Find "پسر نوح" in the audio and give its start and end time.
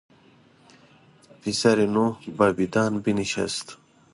1.41-2.15